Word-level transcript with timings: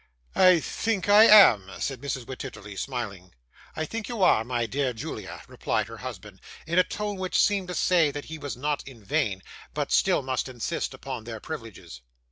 'I 0.33 0.61
THINK 0.61 1.09
I 1.09 1.25
am,' 1.25 1.69
said 1.77 2.01
Mrs. 2.01 2.25
Wititterly, 2.25 2.75
smiling. 2.75 3.35
'I 3.75 3.85
think 3.85 4.09
you 4.09 4.23
are, 4.23 4.43
my 4.43 4.65
dear 4.65 4.93
Julia,' 4.93 5.43
replied 5.47 5.85
her 5.89 5.97
husband, 5.97 6.41
in 6.65 6.79
a 6.79 6.83
tone 6.83 7.17
which 7.17 7.37
seemed 7.39 7.67
to 7.67 7.75
say 7.75 8.09
that 8.09 8.25
he 8.25 8.39
was 8.39 8.57
not 8.57 8.81
vain, 8.87 9.43
but 9.75 9.91
still 9.91 10.23
must 10.23 10.49
insist 10.49 10.95
upon 10.95 11.25
their 11.25 11.39
privileges. 11.39 12.01